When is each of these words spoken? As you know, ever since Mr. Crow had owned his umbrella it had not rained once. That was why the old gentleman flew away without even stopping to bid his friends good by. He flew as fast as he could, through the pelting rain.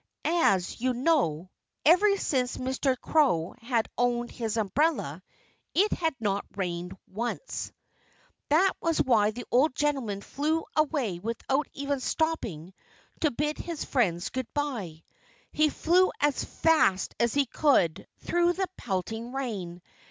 As 0.25 0.81
you 0.81 0.93
know, 0.95 1.51
ever 1.85 2.17
since 2.17 2.57
Mr. 2.57 2.99
Crow 2.99 3.53
had 3.61 3.87
owned 3.99 4.31
his 4.31 4.57
umbrella 4.57 5.21
it 5.75 5.91
had 5.91 6.15
not 6.19 6.43
rained 6.55 6.97
once. 7.05 7.71
That 8.49 8.73
was 8.81 8.97
why 8.97 9.29
the 9.29 9.45
old 9.51 9.75
gentleman 9.75 10.21
flew 10.21 10.65
away 10.75 11.19
without 11.19 11.67
even 11.73 11.99
stopping 11.99 12.73
to 13.19 13.29
bid 13.29 13.59
his 13.59 13.85
friends 13.85 14.29
good 14.31 14.51
by. 14.55 15.03
He 15.51 15.69
flew 15.69 16.09
as 16.19 16.43
fast 16.45 17.13
as 17.19 17.35
he 17.35 17.45
could, 17.45 18.07
through 18.21 18.53
the 18.53 18.69
pelting 18.77 19.31
rain. 19.33 19.83